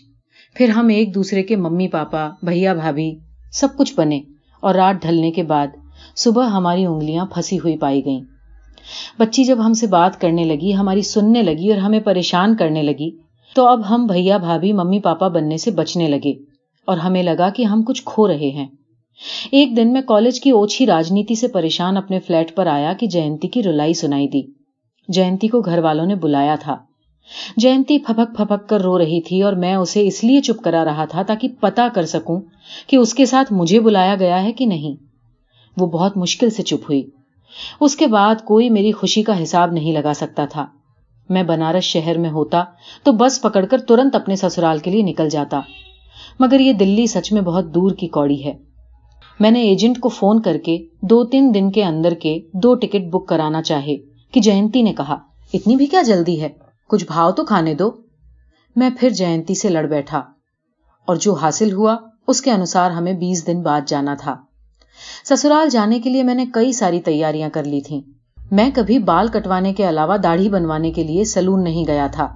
[0.55, 3.17] پھر ہم ایک دوسرے کے ممی، پاپا، بھیا، بھابھی
[3.51, 4.21] سب کچھ بنے
[4.59, 5.67] اور رات ڈھلنے کے بعد
[6.15, 8.21] صبح ہماری انگلیاں پھنسی ہوئی پائی گئیں۔
[9.19, 13.11] بچی جب ہم سے بات کرنے لگی، ہماری سننے لگی اور ہمیں پریشان کرنے لگی،
[13.55, 16.31] تو اب ہم بھیا بھابھی، ممی پاپا بننے سے بچنے لگے
[16.85, 18.67] اور ہمیں لگا کہ ہم کچھ کھو رہے ہیں۔
[19.51, 23.47] ایک دن میں کالج کی اوچھی راجنیتی سے پریشان اپنے فلیٹ پر آیا کہ جینتی
[23.47, 24.41] کی رلائی سنائی دی۔
[25.07, 26.77] جینتی کو گھر والوں نے بلایا تھا۔
[27.57, 31.05] جینتی پھپک پھپک کر رو رہی تھی اور میں اسے اس لیے چپ کرا رہا
[31.05, 32.41] تھا تاکہ پتا کر سکوں
[32.87, 35.03] کہ اس کے ساتھ مجھے بلایا گیا ہے کہ نہیں۔
[35.77, 37.03] وہ بہت مشکل سے چپ ہوئی۔
[37.79, 40.65] اس کے بعد کوئی میری خوشی کا حساب نہیں لگا سکتا تھا۔
[41.29, 42.63] میں بنارس شہر میں ہوتا
[43.03, 45.61] تو بس پکڑ کر ترنت اپنے سسرال کے لیے نکل جاتا۔
[46.39, 48.53] مگر یہ دلی سچ میں بہت دور کی کوڑی ہے۔
[49.39, 53.09] میں نے ایجنٹ کو فون کر کے دو تین دن کے اندر کے دو ٹکٹ
[53.09, 53.97] بک کرانا چاہے
[54.31, 55.17] کہ جینتی نے کہا،
[55.53, 56.49] اتنی بھی کیا جلدی ہے؟
[56.89, 57.91] کچھ بھاؤ تو کھانے دو۔
[58.75, 60.21] میں پھر جینتی سے لڑ بیٹھا
[61.05, 61.95] اور جو حاصل ہوا
[62.27, 64.42] اس کے انوسار ہمیں بیس دن بعد جانا تھا۔
[65.23, 68.01] سسرال جانے کے لیے میں نے کئی ساری تیاریاں کر لی تھیں۔
[68.51, 72.27] میں کبھی بال کٹوانے کے علاوہ داڑھی بنوانے کے لیے سلون نہیں گیا تھا۔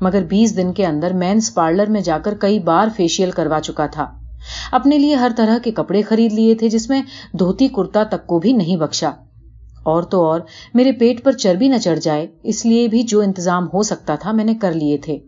[0.00, 3.86] مگر بیس دن کے اندر مینس پارلر میں جا کر کئی بار فیشیل کروا چکا
[3.86, 4.06] تھا۔
[4.72, 7.02] اپنے لیے ہر طرح کے کپڑے خرید لیے تھے جس میں
[7.38, 9.10] دھوتی کرتا تک کو بھی نہیں بخشا۔
[9.82, 10.40] اور تو اور،
[10.74, 14.32] میرے پیٹ پر چربی نہ چڑھ جائے، اس لیے بھی جو انتظام ہو سکتا تھا
[14.32, 15.18] میں نے کر لیے تھے۔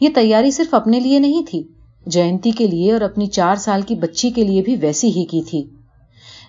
[0.00, 1.68] یہ تیاری صرف اپنے لیے نہیں تھی،
[2.06, 5.42] جینتی کے لیے اور اپنی چار سال کی بچی کے لیے بھی ویسی ہی کی
[5.42, 5.77] تھی۔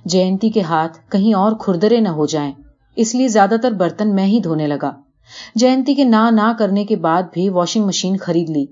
[0.06, 2.54] جینتی کے ہاتھ کہیں اور کھردرے نہ ہو جائیں۔
[2.96, 4.94] اس لیے زیادہ تر برتن میں ہی دھونے لگا۔
[5.56, 8.66] جینتی کے نہ نہ کرنے کے بعد بھی واشنگ مشین خرید لی۔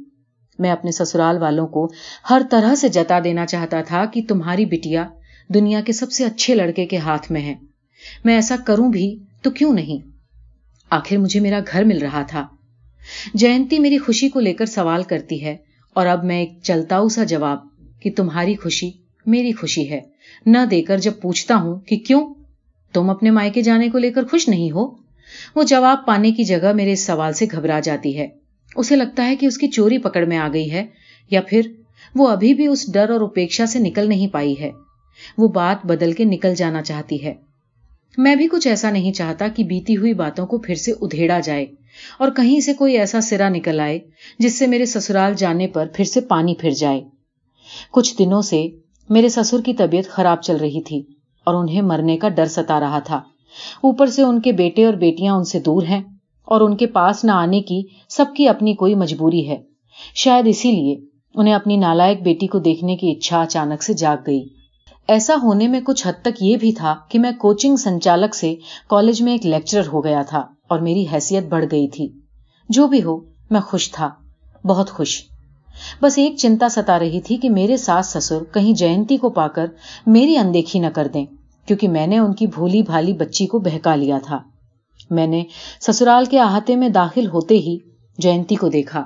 [0.60, 1.92] میں اپنے سسرال والوں کو
[2.30, 5.08] ہر طرح سے جتا دینا چاہتا تھا کہ تمہاری بٹیا
[5.54, 7.56] دنیا کے سب سے اچھے لڑکے کے ہاتھ میں ہے
[8.26, 10.10] میں ایسا کروں بھی تو کیوں نہیں؟
[10.90, 12.48] آخر مجھے میرا گھر مل رہا تھا۔
[13.34, 15.58] جینتی میری خوشی کو لے کر سوال کرتی ہے
[15.94, 17.58] اور اب میں ایک چلتا سا جواب
[18.02, 18.92] کہ تمہاری خوشی
[19.28, 20.02] میری خوشی ہے۔
[20.46, 22.34] نہ دے کر جب پوچھتا ہوں کہ کیوں
[22.94, 24.88] تم اپنے مائکے جانے کو لے کر خوش نہیں ہو،
[25.56, 28.28] وہ جواب پانے کی جگہ میرے اس سوال سے گھبرا جاتی ہے۔
[28.76, 30.86] اسے لگتا ہے کہ اس کی چوری پکڑ میں آ گئی ہے،
[31.30, 31.62] یا پھر
[32.16, 34.72] وہ ابھی بھی اس ڈر اور اپیکشا سے نکل نہیں پائی ہے۔
[35.38, 37.34] وہ بات بدل کے نکل جانا چاہتی ہے۔
[38.18, 41.66] میں بھی کچھ ایسا نہیں چاہتا کہ بیتی ہوئی باتوں کو پھر سے ادھیڑا جائے
[42.20, 44.00] اور کہیں سے کوئی ایسا سرا نکل آئے
[44.40, 47.02] جس سے میرے سسرال جانے پر پھر سے پانی پھر جائے۔
[47.92, 48.68] کچھ دنوں سے
[49.10, 51.04] میرے سسر کی طبیعت خراب چل رہی تھی
[51.44, 53.18] اور انہیں مرنے کا ڈر ستا رہا تھا۔
[53.82, 56.04] اوپر سے ان کے بیٹے اور بیٹیاں ان سے دور ہیں
[56.46, 59.58] اور ان کے پاس نہ آنے کی سب کی اپنی کوئی مجبوری ہے۔
[60.16, 60.96] شاید اسی لیے
[61.36, 64.44] انہیں اپنی نالائک بیٹی کو دیکھنے کی اچھا اچانک سے جاگ گئی۔
[65.08, 68.56] ایسا ہونے میں کچھ حد تک یہ بھی تھا کہ میں کوچنگ سنچالک سے
[68.90, 72.08] کالج میں ایک لیکچرر ہو گیا تھا اور میری حیثیت بڑھ گئی تھی۔
[72.70, 73.18] جو بھی ہو،
[73.52, 74.10] میں خوش تھا،
[74.66, 75.22] بہت خوش۔
[76.02, 79.66] بس ایک چنتا ستا رہی تھی کہ میرے ساس سسر کہیں جینتی کو پا کر
[80.06, 81.26] میری اندیکھی نہ کر دیں،
[81.66, 84.40] کیونکہ میں نے ان کی بھولی بھالی بچی کو بہکا لیا تھا۔
[85.10, 85.44] میں نے
[85.82, 87.78] سسرال کے احاطے میں داخل ہوتے ہی
[88.18, 89.04] جینتی کو دیکھا۔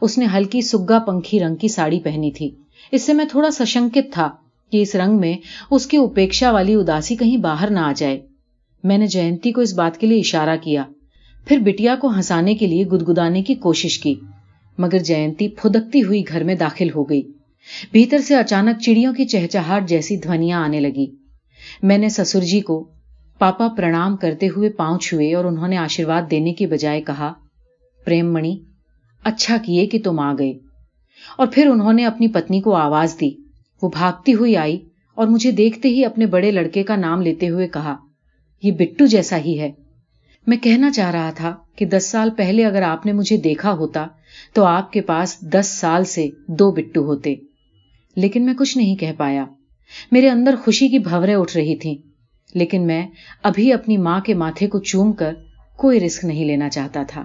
[0.00, 2.50] اس نے ہلکی سگا پنکھی رنگ کی ساڑی پہنی تھی۔
[2.92, 4.28] اس سے میں تھوڑا سشنکت تھا
[4.72, 5.36] کہ اس رنگ میں
[5.70, 8.20] اس کی اپیکشا والی اداسی کہیں باہر نہ آ جائے۔
[8.84, 10.84] میں نے جینتی کو اس بات کے لیے اشارہ کیا،
[11.46, 14.14] پھر بٹیا کو ہنسانے کے لیے گدگدانے کی کوشش کی۔
[14.78, 17.22] مگر جینتی پھدکتی ہوئی گھر میں داخل ہو گئی۔
[17.92, 21.06] بھیتر سے اچانک چڑیوں کی چہچہاٹ جیسی دھونیاں آنے لگی۔
[21.82, 22.88] میں نے سسر جی کو
[23.38, 27.32] پاپا پرنام کرتے ہوئے پاؤں چھوئے اور انہوں نے آشیرواد دینے کی بجائے کہا،
[28.04, 28.58] پریم منی
[29.24, 30.52] اچھا کیے کہ تم آ گئے۔
[31.36, 33.30] اور پھر انہوں نے اپنی پتنی کو آواز دی۔
[33.82, 34.78] وہ بھاگتی ہوئی آئی
[35.14, 37.96] اور مجھے دیکھتے ہی اپنے بڑے لڑکے کا نام لیتے ہوئے کہا،
[38.62, 39.72] یہ بٹو جیسا ہی ہے۔
[40.46, 44.06] میں کہنا چاہ رہا تھا کہ دس سال پہلے اگر آپ نے مجھے دیکھا ہوتا
[44.52, 47.34] تو آپ کے پاس دس سال سے دو بٹو ہوتے۔
[48.16, 49.44] لیکن میں کچھ نہیں کہہ پایا۔
[50.12, 51.94] میرے اندر خوشی کی بھوریں اٹھ رہی تھیں۔
[52.54, 53.06] لیکن میں
[53.42, 55.32] ابھی اپنی ماں کے ماتھے کو چوم کر
[55.76, 57.24] کوئی رسک نہیں لینا چاہتا تھا۔